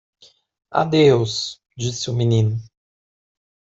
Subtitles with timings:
[0.71, 2.57] "Adeus?" disse o menino.